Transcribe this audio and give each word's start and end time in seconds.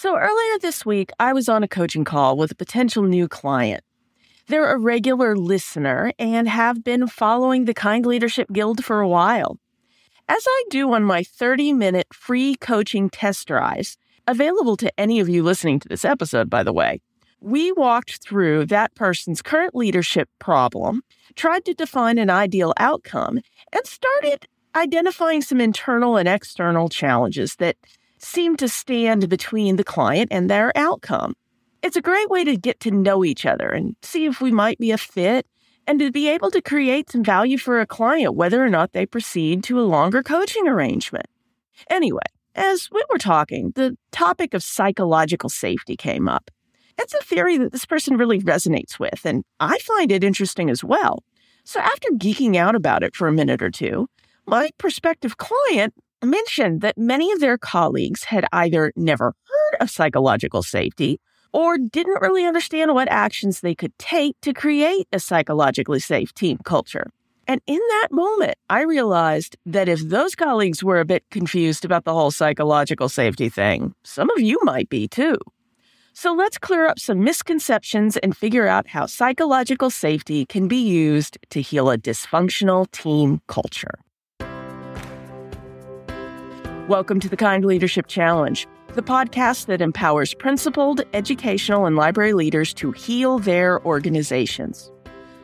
So 0.00 0.16
earlier 0.16 0.58
this 0.58 0.86
week, 0.86 1.10
I 1.20 1.34
was 1.34 1.46
on 1.46 1.62
a 1.62 1.68
coaching 1.68 2.06
call 2.06 2.38
with 2.38 2.52
a 2.52 2.54
potential 2.54 3.02
new 3.02 3.28
client. 3.28 3.84
They're 4.46 4.72
a 4.72 4.78
regular 4.78 5.36
listener 5.36 6.14
and 6.18 6.48
have 6.48 6.82
been 6.82 7.06
following 7.06 7.66
the 7.66 7.74
Kind 7.74 8.06
Leadership 8.06 8.50
Guild 8.50 8.82
for 8.82 9.02
a 9.02 9.08
while. 9.08 9.58
As 10.26 10.42
I 10.48 10.64
do 10.70 10.90
on 10.94 11.04
my 11.04 11.22
30 11.22 11.74
minute 11.74 12.06
free 12.14 12.54
coaching 12.54 13.10
test 13.10 13.46
drives, 13.46 13.98
available 14.26 14.78
to 14.78 14.90
any 14.98 15.20
of 15.20 15.28
you 15.28 15.42
listening 15.42 15.78
to 15.80 15.88
this 15.88 16.06
episode, 16.06 16.48
by 16.48 16.62
the 16.62 16.72
way, 16.72 17.02
we 17.42 17.70
walked 17.70 18.22
through 18.22 18.64
that 18.68 18.94
person's 18.94 19.42
current 19.42 19.74
leadership 19.74 20.30
problem, 20.38 21.02
tried 21.34 21.66
to 21.66 21.74
define 21.74 22.16
an 22.16 22.30
ideal 22.30 22.72
outcome, 22.78 23.40
and 23.70 23.86
started 23.86 24.48
identifying 24.74 25.42
some 25.42 25.60
internal 25.60 26.16
and 26.16 26.26
external 26.26 26.88
challenges 26.88 27.56
that 27.56 27.76
seem 28.22 28.56
to 28.56 28.68
stand 28.68 29.28
between 29.28 29.76
the 29.76 29.84
client 29.84 30.28
and 30.30 30.48
their 30.48 30.76
outcome. 30.76 31.34
It's 31.82 31.96
a 31.96 32.02
great 32.02 32.28
way 32.28 32.44
to 32.44 32.56
get 32.56 32.80
to 32.80 32.90
know 32.90 33.24
each 33.24 33.46
other 33.46 33.70
and 33.70 33.96
see 34.02 34.26
if 34.26 34.40
we 34.40 34.50
might 34.50 34.78
be 34.78 34.90
a 34.90 34.98
fit 34.98 35.46
and 35.86 35.98
to 35.98 36.10
be 36.12 36.28
able 36.28 36.50
to 36.50 36.60
create 36.60 37.10
some 37.10 37.24
value 37.24 37.56
for 37.56 37.80
a 37.80 37.86
client, 37.86 38.34
whether 38.34 38.62
or 38.64 38.68
not 38.68 38.92
they 38.92 39.06
proceed 39.06 39.64
to 39.64 39.80
a 39.80 39.82
longer 39.82 40.22
coaching 40.22 40.68
arrangement. 40.68 41.26
Anyway, 41.88 42.20
as 42.54 42.88
we 42.92 43.02
were 43.10 43.18
talking, 43.18 43.72
the 43.74 43.96
topic 44.12 44.52
of 44.54 44.62
psychological 44.62 45.48
safety 45.48 45.96
came 45.96 46.28
up. 46.28 46.50
It's 46.98 47.14
a 47.14 47.24
theory 47.24 47.56
that 47.56 47.72
this 47.72 47.86
person 47.86 48.18
really 48.18 48.40
resonates 48.40 48.98
with, 48.98 49.24
and 49.24 49.42
I 49.58 49.78
find 49.78 50.12
it 50.12 50.22
interesting 50.22 50.68
as 50.68 50.84
well. 50.84 51.24
So 51.64 51.80
after 51.80 52.08
geeking 52.10 52.56
out 52.56 52.74
about 52.74 53.02
it 53.02 53.16
for 53.16 53.26
a 53.26 53.32
minute 53.32 53.62
or 53.62 53.70
two, 53.70 54.08
my 54.46 54.70
prospective 54.76 55.38
client 55.38 55.94
mentioned 56.22 56.80
that 56.80 56.98
many 56.98 57.32
of 57.32 57.40
their 57.40 57.58
colleagues 57.58 58.24
had 58.24 58.46
either 58.52 58.92
never 58.96 59.34
heard 59.48 59.82
of 59.82 59.90
psychological 59.90 60.62
safety 60.62 61.20
or 61.52 61.78
didn't 61.78 62.20
really 62.20 62.44
understand 62.44 62.94
what 62.94 63.10
actions 63.10 63.60
they 63.60 63.74
could 63.74 63.96
take 63.98 64.40
to 64.42 64.52
create 64.52 65.08
a 65.12 65.18
psychologically 65.18 66.00
safe 66.00 66.32
team 66.34 66.58
culture. 66.64 67.06
And 67.46 67.60
in 67.66 67.78
that 67.78 68.08
moment, 68.12 68.54
I 68.68 68.82
realized 68.82 69.56
that 69.66 69.88
if 69.88 70.00
those 70.08 70.36
colleagues 70.36 70.84
were 70.84 71.00
a 71.00 71.04
bit 71.04 71.24
confused 71.30 71.84
about 71.84 72.04
the 72.04 72.12
whole 72.12 72.30
psychological 72.30 73.08
safety 73.08 73.48
thing, 73.48 73.94
some 74.04 74.30
of 74.30 74.40
you 74.40 74.60
might 74.62 74.88
be 74.88 75.08
too. 75.08 75.36
So 76.12 76.32
let's 76.32 76.58
clear 76.58 76.86
up 76.86 76.98
some 76.98 77.24
misconceptions 77.24 78.16
and 78.18 78.36
figure 78.36 78.68
out 78.68 78.86
how 78.88 79.06
psychological 79.06 79.90
safety 79.90 80.44
can 80.44 80.68
be 80.68 80.76
used 80.76 81.38
to 81.50 81.60
heal 81.60 81.90
a 81.90 81.98
dysfunctional 81.98 82.90
team 82.90 83.40
culture. 83.46 83.98
Welcome 86.90 87.20
to 87.20 87.28
the 87.28 87.36
Kind 87.36 87.64
Leadership 87.64 88.08
Challenge, 88.08 88.66
the 88.94 89.02
podcast 89.02 89.66
that 89.66 89.80
empowers 89.80 90.34
principled, 90.34 91.02
educational, 91.14 91.86
and 91.86 91.94
library 91.94 92.32
leaders 92.32 92.74
to 92.74 92.90
heal 92.90 93.38
their 93.38 93.80
organizations. 93.84 94.90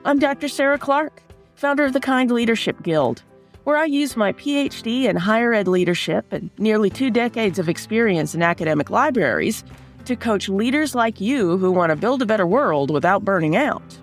I'm 0.05 0.19
Dr. 0.19 0.49
Sarah 0.49 0.77
Clark, 0.77 1.23
founder 1.55 1.85
of 1.85 1.93
the 1.93 2.01
Kind 2.01 2.33
Leadership 2.33 2.83
Guild, 2.83 3.23
where 3.63 3.77
I 3.77 3.85
use 3.85 4.17
my 4.17 4.33
PhD 4.33 5.05
in 5.05 5.15
higher 5.15 5.55
ed 5.55 5.69
leadership 5.69 6.33
and 6.33 6.51
nearly 6.59 6.91
two 6.91 7.13
decades 7.13 7.61
of 7.61 7.69
experience 7.69 8.35
in 8.35 8.43
academic 8.43 8.91
libraries 8.91 9.63
to 10.07 10.17
coach 10.17 10.49
leaders 10.49 10.97
like 10.97 11.21
you 11.21 11.59
who 11.59 11.71
want 11.71 11.91
to 11.91 11.97
build 11.97 12.23
a 12.23 12.27
better 12.27 12.45
world 12.45 12.91
without 12.91 13.25
burning 13.25 13.55
out. 13.55 13.97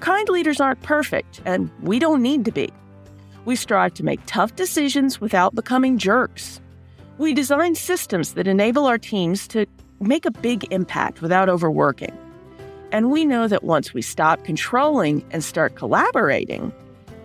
Kind 0.00 0.30
leaders 0.30 0.62
aren't 0.62 0.80
perfect, 0.80 1.42
and 1.44 1.70
we 1.82 1.98
don't 1.98 2.22
need 2.22 2.46
to 2.46 2.52
be. 2.52 2.70
We 3.44 3.54
strive 3.54 3.92
to 3.94 4.02
make 4.02 4.20
tough 4.24 4.56
decisions 4.56 5.20
without 5.20 5.54
becoming 5.54 5.98
jerks 5.98 6.62
we 7.18 7.32
design 7.32 7.74
systems 7.74 8.34
that 8.34 8.46
enable 8.46 8.86
our 8.86 8.98
teams 8.98 9.48
to 9.48 9.66
make 10.00 10.26
a 10.26 10.30
big 10.30 10.70
impact 10.72 11.22
without 11.22 11.48
overworking. 11.48 12.16
And 12.92 13.10
we 13.10 13.24
know 13.24 13.48
that 13.48 13.64
once 13.64 13.94
we 13.94 14.02
stop 14.02 14.44
controlling 14.44 15.24
and 15.30 15.42
start 15.42 15.74
collaborating, 15.74 16.72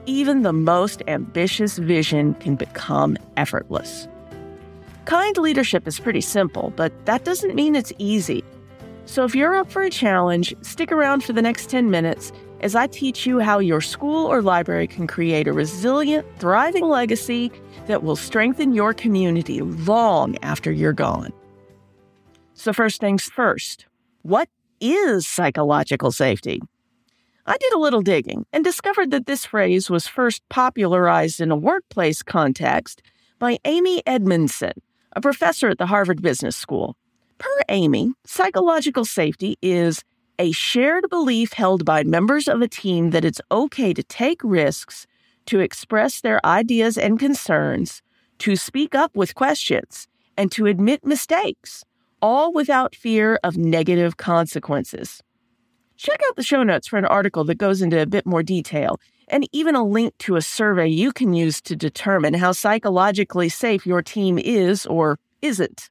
even 0.06 0.42
the 0.42 0.54
most 0.54 1.04
ambitious 1.08 1.78
vision 1.78 2.34
can 2.36 2.56
become 2.56 3.18
effortless. 3.38 4.08
Kind 5.06 5.38
leadership 5.38 5.88
is 5.88 6.00
pretty 6.00 6.22
simple, 6.22 6.74
but 6.76 6.94
that 7.06 7.24
doesn't 7.24 7.56
mean 7.56 7.76
it's 7.76 7.94
easy. 7.98 8.44
So 9.06 9.24
if 9.26 9.36
you're 9.36 9.56
up 9.56 9.70
for 9.70 9.82
a 9.82 9.90
challenge, 9.90 10.56
stick 10.62 10.92
around 10.92 11.24
for 11.24 11.34
the 11.34 11.42
next 11.42 11.70
10 11.70 11.92
minutes 11.92 12.32
as 12.62 12.76
I 12.76 12.88
teach 12.88 13.26
you 13.26 13.40
how 13.40 13.60
your 13.60 13.82
school 13.82 14.26
or 14.26 14.42
library 14.42 14.88
can 14.88 15.08
create 15.08 15.48
a 15.48 15.54
resilient, 15.54 16.26
thriving 16.38 16.88
legacy 16.88 17.52
that 17.88 18.04
will 18.04 18.16
strengthen 18.16 18.74
your 18.74 18.94
community 18.94 19.62
long 19.62 20.38
after 20.44 20.72
you're 20.72 20.94
gone. 20.94 21.34
So, 22.54 22.72
first 22.72 23.02
things 23.02 23.24
first, 23.24 23.88
what 24.22 24.48
is 24.80 25.28
psychological 25.28 26.12
safety? 26.12 26.62
I 27.48 27.58
did 27.58 27.74
a 27.74 27.80
little 27.80 28.02
digging 28.02 28.46
and 28.54 28.64
discovered 28.64 29.10
that 29.12 29.26
this 29.26 29.46
phrase 29.46 29.90
was 29.90 30.08
first 30.08 30.48
popularized 30.50 31.42
in 31.42 31.52
a 31.52 31.56
workplace 31.56 32.22
context 32.22 33.02
by 33.40 33.58
Amy 33.66 34.04
Edmondson, 34.06 34.74
a 35.14 35.22
professor 35.22 35.70
at 35.70 35.80
the 35.80 35.88
Harvard 35.88 36.22
Business 36.22 36.56
School. 36.56 36.96
Per 37.40 37.62
Amy, 37.70 38.14
psychological 38.24 39.04
safety 39.04 39.58
is 39.64 40.04
a 40.40 40.52
shared 40.52 41.10
belief 41.10 41.54
held 41.54 41.86
by 41.86 42.04
members 42.04 42.48
of 42.48 42.62
a 42.62 42.68
team 42.68 43.12
that 43.12 43.26
it's 43.26 43.42
okay 43.52 43.94
to 43.94 44.04
take 44.04 44.42
risks, 44.44 45.08
to 45.46 45.60
express 45.60 46.22
their 46.22 46.44
ideas 46.46 46.98
and 46.98 47.20
concerns, 47.20 48.02
to 48.40 48.56
speak 48.56 48.96
up 48.96 49.16
with 49.16 49.36
questions, 49.36 50.08
and 50.38 50.52
to 50.52 50.66
admit 50.66 51.06
mistakes, 51.06 51.84
all 52.22 52.54
without 52.54 52.96
fear 52.96 53.40
of 53.44 53.58
negative 53.58 54.18
consequences. 54.18 55.22
Check 55.98 56.20
out 56.28 56.36
the 56.36 56.44
show 56.44 56.64
notes 56.64 56.88
for 56.88 56.98
an 56.98 57.06
article 57.06 57.44
that 57.44 57.60
goes 57.60 57.82
into 57.82 58.02
a 58.02 58.08
bit 58.08 58.26
more 58.26 58.42
detail 58.42 59.00
and 59.28 59.48
even 59.52 59.76
a 59.76 59.84
link 59.84 60.18
to 60.20 60.36
a 60.36 60.42
survey 60.42 60.88
you 60.88 61.12
can 61.12 61.34
use 61.34 61.62
to 61.62 61.76
determine 61.76 62.34
how 62.34 62.52
psychologically 62.52 63.50
safe 63.50 63.86
your 63.86 64.02
team 64.02 64.38
is 64.38 64.86
or 64.86 65.20
isn't. 65.42 65.90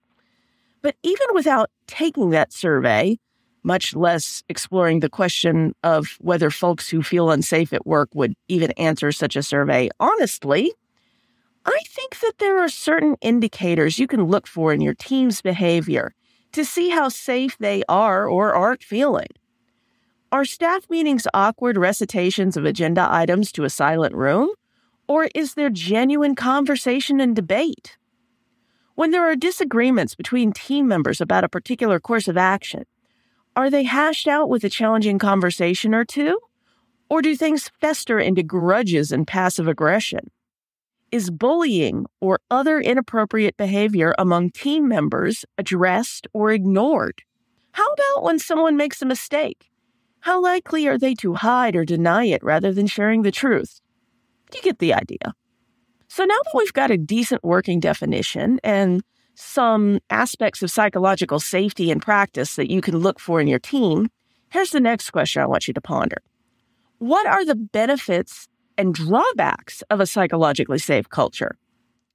But 0.82 0.96
even 1.02 1.26
without 1.32 1.70
taking 1.86 2.30
that 2.30 2.52
survey, 2.52 3.18
much 3.62 3.94
less 3.94 4.42
exploring 4.48 5.00
the 5.00 5.08
question 5.08 5.74
of 5.82 6.16
whether 6.20 6.50
folks 6.50 6.88
who 6.88 7.02
feel 7.02 7.30
unsafe 7.30 7.72
at 7.72 7.86
work 7.86 8.08
would 8.14 8.34
even 8.48 8.70
answer 8.72 9.12
such 9.12 9.36
a 9.36 9.42
survey 9.42 9.88
honestly. 9.98 10.72
I 11.66 11.80
think 11.86 12.20
that 12.20 12.38
there 12.38 12.58
are 12.58 12.68
certain 12.68 13.16
indicators 13.20 13.98
you 13.98 14.06
can 14.06 14.24
look 14.24 14.46
for 14.46 14.72
in 14.72 14.80
your 14.80 14.94
team's 14.94 15.42
behavior 15.42 16.14
to 16.52 16.64
see 16.64 16.88
how 16.88 17.08
safe 17.08 17.56
they 17.58 17.82
are 17.88 18.26
or 18.26 18.54
aren't 18.54 18.82
feeling. 18.82 19.28
Are 20.32 20.44
staff 20.44 20.88
meetings 20.88 21.26
awkward 21.34 21.76
recitations 21.76 22.56
of 22.56 22.64
agenda 22.64 23.06
items 23.10 23.52
to 23.52 23.64
a 23.64 23.70
silent 23.70 24.14
room? 24.14 24.50
Or 25.08 25.28
is 25.34 25.54
there 25.54 25.70
genuine 25.70 26.36
conversation 26.36 27.20
and 27.20 27.34
debate? 27.34 27.98
When 28.94 29.10
there 29.10 29.28
are 29.28 29.34
disagreements 29.34 30.14
between 30.14 30.52
team 30.52 30.86
members 30.86 31.20
about 31.20 31.42
a 31.42 31.48
particular 31.48 31.98
course 31.98 32.28
of 32.28 32.36
action, 32.36 32.84
are 33.56 33.70
they 33.70 33.84
hashed 33.84 34.28
out 34.28 34.48
with 34.48 34.64
a 34.64 34.70
challenging 34.70 35.18
conversation 35.18 35.94
or 35.94 36.04
two? 36.04 36.38
Or 37.08 37.22
do 37.22 37.34
things 37.34 37.70
fester 37.80 38.18
into 38.20 38.42
grudges 38.42 39.10
and 39.10 39.26
passive 39.26 39.66
aggression? 39.66 40.30
Is 41.10 41.30
bullying 41.30 42.06
or 42.20 42.38
other 42.50 42.80
inappropriate 42.80 43.56
behavior 43.56 44.14
among 44.16 44.50
team 44.50 44.86
members 44.86 45.44
addressed 45.58 46.28
or 46.32 46.52
ignored? 46.52 47.22
How 47.72 47.86
about 47.92 48.22
when 48.22 48.38
someone 48.38 48.76
makes 48.76 49.02
a 49.02 49.06
mistake? 49.06 49.70
How 50.20 50.40
likely 50.40 50.86
are 50.86 50.98
they 50.98 51.14
to 51.14 51.34
hide 51.34 51.74
or 51.74 51.84
deny 51.84 52.26
it 52.26 52.44
rather 52.44 52.72
than 52.72 52.86
sharing 52.86 53.22
the 53.22 53.32
truth? 53.32 53.80
You 54.54 54.62
get 54.62 54.78
the 54.78 54.94
idea. 54.94 55.34
So 56.08 56.24
now 56.24 56.34
that 56.34 56.56
we've 56.56 56.72
got 56.72 56.90
a 56.90 56.98
decent 56.98 57.42
working 57.42 57.80
definition 57.80 58.60
and 58.62 59.02
some 59.34 60.00
aspects 60.10 60.62
of 60.62 60.70
psychological 60.70 61.40
safety 61.40 61.90
and 61.90 62.02
practice 62.02 62.56
that 62.56 62.70
you 62.70 62.80
can 62.80 62.98
look 62.98 63.18
for 63.18 63.40
in 63.40 63.46
your 63.46 63.58
team, 63.58 64.08
here's 64.50 64.70
the 64.70 64.80
next 64.80 65.10
question 65.10 65.42
I 65.42 65.46
want 65.46 65.66
you 65.68 65.74
to 65.74 65.80
ponder. 65.80 66.18
What 66.98 67.26
are 67.26 67.44
the 67.44 67.54
benefits 67.54 68.48
and 68.76 68.94
drawbacks 68.94 69.82
of 69.90 70.00
a 70.00 70.06
psychologically 70.06 70.78
safe 70.78 71.08
culture? 71.08 71.56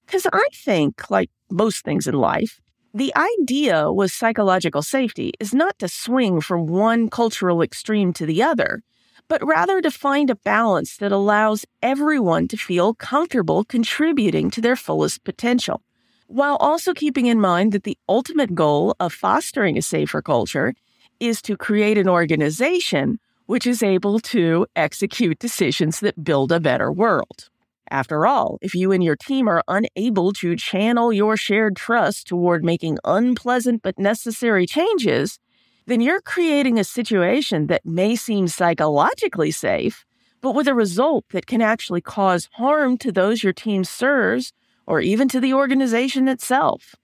Because 0.05 0.27
I 0.31 0.45
think, 0.53 1.09
like 1.09 1.31
most 1.49 1.83
things 1.83 2.07
in 2.07 2.15
life, 2.15 2.59
the 2.93 3.13
idea 3.15 3.91
with 3.91 4.11
psychological 4.11 4.81
safety 4.81 5.33
is 5.39 5.53
not 5.53 5.77
to 5.79 5.87
swing 5.87 6.39
from 6.39 6.67
one 6.67 7.09
cultural 7.09 7.61
extreme 7.61 8.13
to 8.13 8.25
the 8.25 8.41
other, 8.41 8.83
but 9.27 9.45
rather 9.45 9.81
to 9.81 9.91
find 9.91 10.29
a 10.29 10.35
balance 10.35 10.97
that 10.97 11.11
allows 11.11 11.65
everyone 11.81 12.47
to 12.47 12.57
feel 12.57 12.93
comfortable 12.93 13.63
contributing 13.63 14.51
to 14.51 14.61
their 14.61 14.75
fullest 14.75 15.23
potential 15.23 15.81
while 16.27 16.55
also 16.57 16.93
keeping 16.93 17.25
in 17.27 17.39
mind 17.39 17.71
that 17.71 17.83
the 17.83 17.97
ultimate 18.09 18.55
goal 18.55 18.95
of 18.99 19.13
fostering 19.13 19.77
a 19.77 19.81
safer 19.81 20.21
culture 20.21 20.73
is 21.19 21.41
to 21.41 21.55
create 21.55 21.97
an 21.97 22.09
organization 22.09 23.19
which 23.45 23.67
is 23.67 23.83
able 23.83 24.19
to 24.19 24.65
execute 24.75 25.39
decisions 25.39 25.99
that 25.99 26.23
build 26.23 26.51
a 26.51 26.59
better 26.59 26.91
world. 26.91 27.49
After 27.91 28.25
all, 28.25 28.57
if 28.61 28.73
you 28.73 28.91
and 28.91 29.03
your 29.03 29.15
team 29.15 29.47
are 29.47 29.63
unable 29.67 30.33
to 30.33 30.55
channel 30.55 31.13
your 31.13 31.37
shared 31.37 31.75
trust 31.75 32.27
toward 32.27 32.63
making 32.63 32.97
unpleasant 33.03 33.83
but 33.83 33.99
necessary 33.99 34.65
changes, 34.65 35.39
then 35.85 36.01
you're 36.01 36.21
creating 36.21 36.79
a 36.79 36.83
situation 36.83 37.67
that 37.67 37.85
may 37.85 38.15
seem 38.15 38.47
psychologically 38.47 39.51
safe, 39.51 40.03
but 40.41 40.55
with 40.55 40.67
a 40.67 40.73
result 40.73 41.25
that 41.29 41.45
can 41.45 41.61
actually 41.61 42.01
cause 42.01 42.49
harm 42.53 42.97
to 42.97 43.11
those 43.11 43.43
your 43.43 43.53
team 43.53 43.83
serves 43.83 44.51
or 44.87 45.01
even 45.01 45.27
to 45.29 45.39
the 45.39 45.53
organization 45.53 46.27
itself. 46.27 46.95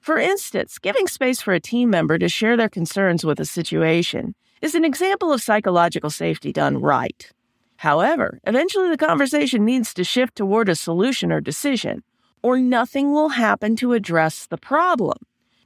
For 0.00 0.18
instance, 0.18 0.78
giving 0.78 1.08
space 1.08 1.42
for 1.42 1.52
a 1.52 1.60
team 1.60 1.90
member 1.90 2.18
to 2.18 2.28
share 2.28 2.56
their 2.56 2.68
concerns 2.68 3.24
with 3.24 3.40
a 3.40 3.44
situation 3.44 4.34
is 4.62 4.74
an 4.74 4.84
example 4.84 5.32
of 5.32 5.42
psychological 5.42 6.10
safety 6.10 6.52
done 6.52 6.80
right. 6.80 7.32
However, 7.78 8.38
eventually 8.46 8.88
the 8.88 8.96
conversation 8.96 9.64
needs 9.64 9.92
to 9.94 10.04
shift 10.04 10.36
toward 10.36 10.68
a 10.68 10.74
solution 10.74 11.30
or 11.30 11.40
decision, 11.40 12.02
or 12.42 12.58
nothing 12.58 13.12
will 13.12 13.30
happen 13.30 13.76
to 13.76 13.92
address 13.92 14.46
the 14.46 14.56
problem, 14.56 15.18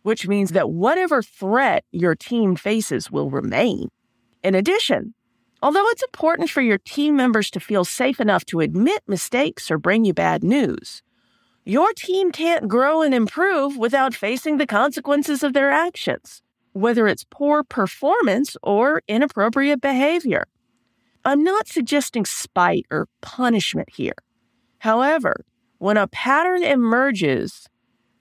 which 0.02 0.26
means 0.26 0.50
that 0.50 0.70
whatever 0.70 1.22
threat 1.22 1.84
your 1.92 2.14
team 2.14 2.56
faces 2.56 3.10
will 3.10 3.30
remain. 3.30 3.90
In 4.42 4.54
addition, 4.54 5.14
although 5.62 5.86
it's 5.88 6.02
important 6.02 6.50
for 6.50 6.62
your 6.62 6.78
team 6.78 7.14
members 7.14 7.50
to 7.50 7.60
feel 7.60 7.84
safe 7.84 8.18
enough 8.20 8.44
to 8.46 8.60
admit 8.60 9.02
mistakes 9.06 9.70
or 9.70 9.78
bring 9.78 10.04
you 10.04 10.14
bad 10.14 10.42
news, 10.42 11.02
your 11.64 11.92
team 11.92 12.32
can't 12.32 12.68
grow 12.68 13.02
and 13.02 13.14
improve 13.14 13.76
without 13.76 14.14
facing 14.14 14.56
the 14.56 14.66
consequences 14.66 15.42
of 15.42 15.52
their 15.52 15.70
actions, 15.70 16.42
whether 16.72 17.06
it's 17.06 17.26
poor 17.30 17.62
performance 17.62 18.56
or 18.62 19.02
inappropriate 19.08 19.80
behavior. 19.80 20.46
I'm 21.24 21.44
not 21.44 21.68
suggesting 21.68 22.24
spite 22.24 22.86
or 22.90 23.08
punishment 23.20 23.90
here. 23.90 24.14
However, 24.78 25.44
when 25.78 25.96
a 25.96 26.06
pattern 26.06 26.62
emerges, 26.62 27.68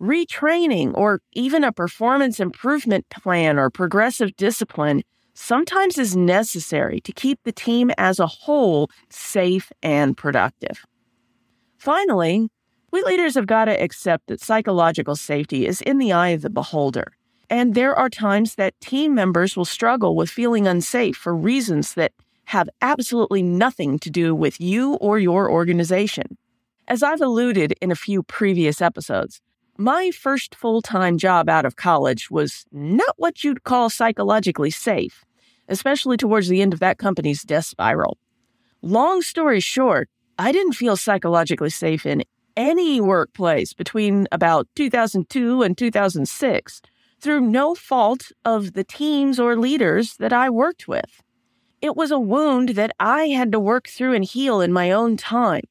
retraining 0.02 0.92
or 0.96 1.22
even 1.34 1.64
a 1.64 1.72
performance 1.72 2.40
improvement 2.40 3.10
plan 3.10 3.58
or 3.58 3.70
progressive 3.70 4.36
discipline 4.36 5.04
sometimes 5.34 5.98
is 5.98 6.16
necessary 6.16 7.00
to 7.02 7.14
keep 7.14 7.40
the 7.44 7.52
team 7.52 7.92
as 7.98 8.20
a 8.20 8.28
whole 8.28 8.90
safe 9.10 9.72
and 9.82 10.18
productive. 10.18 10.86
Finally, 11.78 12.50
we 12.92 13.04
leaders 13.04 13.36
have 13.36 13.48
got 13.48 13.66
to 13.66 13.82
accept 13.82 14.28
that 14.28 14.42
psychological 14.42 15.16
safety 15.16 15.66
is 15.66 15.82
in 15.82 15.98
the 15.98 16.12
eye 16.12 16.30
of 16.30 16.42
the 16.42 16.50
beholder. 16.50 17.14
And 17.50 17.74
there 17.74 17.96
are 17.96 18.10
times 18.10 18.56
that 18.56 18.80
team 18.80 19.16
members 19.16 19.58
will 19.58 19.66
struggle 19.66 20.16
with 20.16 20.30
feeling 20.30 20.68
unsafe 20.68 21.18
for 21.18 21.36
reasons 21.36 21.96
that 21.96 22.12
have 22.46 22.70
absolutely 22.82 23.44
nothing 23.44 24.00
to 24.00 24.10
do 24.10 24.34
with 24.34 24.60
you 24.60 24.96
or 24.96 25.20
your 25.20 25.50
organization. 25.50 26.38
As 26.88 27.04
I've 27.04 27.22
alluded 27.22 27.74
in 27.82 27.92
a 27.92 27.96
few 27.96 28.24
previous 28.24 28.82
episodes, 28.82 29.42
my 29.78 30.12
first 30.12 30.56
full 30.56 30.82
time 30.82 31.18
job 31.18 31.48
out 31.48 31.66
of 31.66 31.76
college 31.76 32.30
was 32.30 32.66
not 32.72 33.14
what 33.18 33.44
you'd 33.44 33.64
call 33.64 33.90
psychologically 33.90 34.72
safe, 34.72 35.24
especially 35.68 36.18
towards 36.18 36.50
the 36.50 36.62
end 36.62 36.74
of 36.74 36.80
that 36.80 36.98
company's 36.98 37.44
death 37.44 37.66
spiral. 37.66 38.18
Long 38.82 39.22
story 39.22 39.60
short, 39.60 40.10
I 40.38 40.52
didn't 40.52 40.74
feel 40.74 40.98
psychologically 40.98 41.70
safe 41.70 42.06
in 42.06 42.24
any 42.60 43.00
workplace 43.00 43.72
between 43.72 44.28
about 44.34 44.68
2002 44.76 45.64
and 45.64 45.78
2006 45.78 46.82
through 47.22 47.40
no 47.40 47.74
fault 47.74 48.34
of 48.44 48.74
the 48.74 48.84
teams 48.84 49.40
or 49.40 49.56
leaders 49.56 50.18
that 50.18 50.34
I 50.34 50.50
worked 50.50 50.86
with. 50.86 51.24
It 51.82 51.96
was 51.96 52.12
a 52.12 52.20
wound 52.20 52.70
that 52.70 52.92
I 53.00 53.28
had 53.28 53.54
to 53.54 53.60
work 53.60 53.88
through 53.88 54.14
and 54.14 54.26
heal 54.26 54.60
in 54.60 54.74
my 54.74 54.92
own 54.92 55.16
time. 55.16 55.64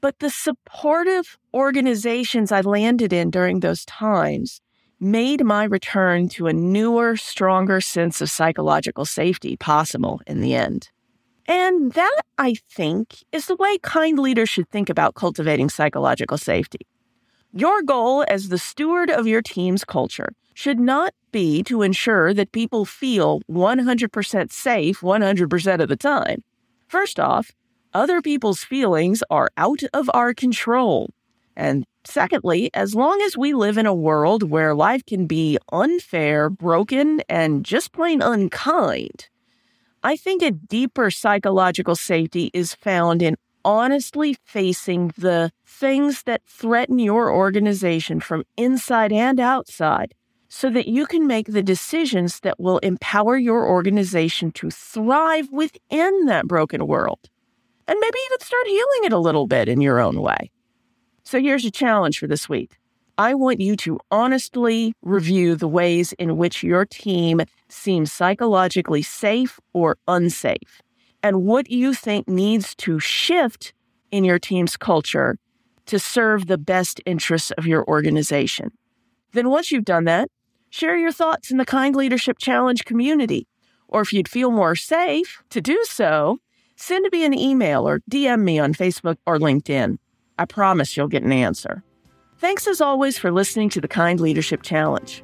But 0.00 0.20
the 0.20 0.30
supportive 0.30 1.36
organizations 1.52 2.52
I 2.52 2.60
landed 2.60 3.12
in 3.12 3.30
during 3.30 3.58
those 3.58 3.84
times 3.84 4.60
made 5.00 5.44
my 5.44 5.64
return 5.64 6.28
to 6.28 6.46
a 6.46 6.52
newer, 6.52 7.16
stronger 7.16 7.80
sense 7.80 8.20
of 8.20 8.30
psychological 8.30 9.04
safety 9.04 9.56
possible 9.56 10.20
in 10.28 10.40
the 10.40 10.54
end. 10.54 10.90
And 11.50 11.94
that, 11.94 12.22
I 12.38 12.54
think, 12.68 13.24
is 13.32 13.46
the 13.46 13.56
way 13.56 13.76
kind 13.78 14.20
leaders 14.20 14.48
should 14.48 14.70
think 14.70 14.88
about 14.88 15.16
cultivating 15.16 15.68
psychological 15.68 16.38
safety. 16.38 16.86
Your 17.52 17.82
goal 17.82 18.24
as 18.28 18.50
the 18.50 18.56
steward 18.56 19.10
of 19.10 19.26
your 19.26 19.42
team's 19.42 19.84
culture 19.84 20.32
should 20.54 20.78
not 20.78 21.12
be 21.32 21.64
to 21.64 21.82
ensure 21.82 22.32
that 22.34 22.52
people 22.52 22.84
feel 22.84 23.40
100% 23.50 24.52
safe 24.52 25.00
100% 25.00 25.80
of 25.80 25.88
the 25.88 25.96
time. 25.96 26.44
First 26.86 27.18
off, 27.18 27.50
other 27.92 28.22
people's 28.22 28.62
feelings 28.62 29.24
are 29.28 29.50
out 29.56 29.80
of 29.92 30.08
our 30.14 30.32
control. 30.32 31.10
And 31.56 31.84
secondly, 32.04 32.70
as 32.74 32.94
long 32.94 33.20
as 33.22 33.36
we 33.36 33.54
live 33.54 33.76
in 33.76 33.86
a 33.86 33.94
world 33.94 34.48
where 34.48 34.72
life 34.72 35.04
can 35.04 35.26
be 35.26 35.58
unfair, 35.72 36.48
broken, 36.48 37.22
and 37.28 37.64
just 37.64 37.90
plain 37.90 38.22
unkind, 38.22 39.29
I 40.02 40.16
think 40.16 40.42
a 40.42 40.50
deeper 40.50 41.10
psychological 41.10 41.94
safety 41.94 42.50
is 42.54 42.74
found 42.74 43.20
in 43.20 43.36
honestly 43.66 44.34
facing 44.44 45.12
the 45.18 45.52
things 45.66 46.22
that 46.22 46.40
threaten 46.46 46.98
your 46.98 47.30
organization 47.30 48.18
from 48.20 48.44
inside 48.56 49.12
and 49.12 49.38
outside 49.38 50.14
so 50.48 50.70
that 50.70 50.88
you 50.88 51.06
can 51.06 51.26
make 51.26 51.48
the 51.48 51.62
decisions 51.62 52.40
that 52.40 52.58
will 52.58 52.78
empower 52.78 53.36
your 53.36 53.68
organization 53.68 54.50
to 54.52 54.70
thrive 54.70 55.48
within 55.52 56.24
that 56.24 56.48
broken 56.48 56.86
world. 56.86 57.20
And 57.86 57.98
maybe 58.00 58.18
even 58.26 58.40
start 58.40 58.66
healing 58.66 59.04
it 59.04 59.12
a 59.12 59.18
little 59.18 59.46
bit 59.46 59.68
in 59.68 59.82
your 59.82 60.00
own 60.00 60.22
way. 60.22 60.50
So 61.24 61.40
here's 61.40 61.64
a 61.66 61.70
challenge 61.70 62.18
for 62.18 62.26
this 62.26 62.48
week. 62.48 62.79
I 63.18 63.34
want 63.34 63.60
you 63.60 63.76
to 63.76 63.98
honestly 64.10 64.94
review 65.02 65.56
the 65.56 65.68
ways 65.68 66.12
in 66.14 66.36
which 66.36 66.62
your 66.62 66.86
team 66.86 67.40
seems 67.68 68.12
psychologically 68.12 69.02
safe 69.02 69.60
or 69.72 69.96
unsafe 70.08 70.82
and 71.22 71.42
what 71.44 71.70
you 71.70 71.94
think 71.94 72.28
needs 72.28 72.74
to 72.76 72.98
shift 72.98 73.72
in 74.10 74.24
your 74.24 74.38
team's 74.38 74.76
culture 74.76 75.36
to 75.86 75.98
serve 75.98 76.46
the 76.46 76.58
best 76.58 77.00
interests 77.04 77.50
of 77.52 77.66
your 77.66 77.84
organization. 77.86 78.70
Then, 79.32 79.50
once 79.50 79.70
you've 79.70 79.84
done 79.84 80.04
that, 80.04 80.28
share 80.70 80.96
your 80.96 81.12
thoughts 81.12 81.50
in 81.50 81.58
the 81.58 81.64
Kind 81.64 81.96
Leadership 81.96 82.38
Challenge 82.38 82.84
community. 82.84 83.46
Or 83.88 84.00
if 84.02 84.12
you'd 84.12 84.28
feel 84.28 84.50
more 84.50 84.76
safe 84.76 85.42
to 85.50 85.60
do 85.60 85.78
so, 85.84 86.38
send 86.76 87.06
me 87.12 87.24
an 87.24 87.34
email 87.34 87.88
or 87.88 88.00
DM 88.10 88.42
me 88.42 88.58
on 88.58 88.72
Facebook 88.72 89.16
or 89.26 89.38
LinkedIn. 89.38 89.98
I 90.38 90.44
promise 90.44 90.96
you'll 90.96 91.08
get 91.08 91.22
an 91.22 91.32
answer. 91.32 91.82
Thanks 92.40 92.66
as 92.66 92.80
always 92.80 93.18
for 93.18 93.30
listening 93.30 93.68
to 93.68 93.82
the 93.82 93.86
Kind 93.86 94.18
Leadership 94.18 94.62
Challenge. 94.62 95.22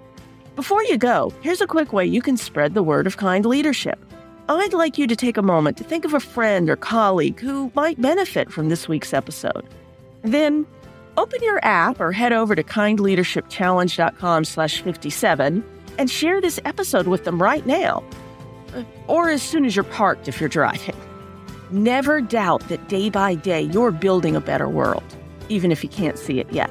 Before 0.55 0.85
you 0.85 0.99
go, 0.99 1.33
here's 1.41 1.63
a 1.63 1.67
quick 1.67 1.95
way 1.95 2.05
you 2.05 2.21
can 2.21 2.37
spread 2.37 2.75
the 2.75 2.83
word 2.83 3.07
of 3.07 3.17
kind 3.17 3.47
leadership. 3.47 3.99
I'd 4.51 4.75
like 4.75 4.99
you 4.99 5.07
to 5.07 5.17
take 5.17 5.39
a 5.39 5.43
moment 5.43 5.79
to 5.79 5.85
think 5.85 6.05
of 6.05 6.13
a 6.13 6.21
friend 6.21 6.69
or 6.69 6.77
colleague 6.77 7.41
who 7.41 7.73
might 7.75 7.99
benefit 7.99 8.53
from 8.53 8.69
this 8.69 8.87
week's 8.87 9.15
episode. 9.15 9.67
Then 10.25 10.67
open 11.17 11.43
your 11.43 11.59
app 11.65 12.03
or 12.03 12.13
head 12.13 12.35
over 12.35 12.55
to 12.55 12.63
kindleadershipchallenge.com 12.63 14.45
slash 14.45 14.83
57 14.83 15.65
and 15.99 16.11
share 16.11 16.43
this 16.43 16.61
episode 16.67 17.07
with 17.07 17.25
them 17.25 17.43
right 17.43 17.65
now. 17.65 18.05
Or 19.07 19.31
as 19.31 19.43
soon 19.43 19.65
as 19.65 19.75
you're 19.75 19.85
parked 19.85 20.29
if 20.29 20.39
you're 20.39 20.51
driving. 20.51 20.95
Never 21.71 22.21
doubt 22.21 22.69
that 22.69 22.91
day 22.91 23.09
by 23.09 23.37
day 23.37 23.63
you're 23.63 23.91
building 23.91 24.37
a 24.37 24.41
better 24.43 24.69
world, 24.69 25.17
even 25.49 25.73
if 25.73 25.83
you 25.83 25.89
can't 25.89 26.19
see 26.19 26.41
it 26.41 26.53
yet. 26.53 26.71